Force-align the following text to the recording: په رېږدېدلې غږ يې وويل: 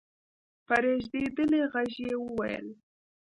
په 0.65 0.75
رېږدېدلې 0.83 1.61
غږ 1.71 1.91
يې 2.05 2.13
وويل: 2.23 2.67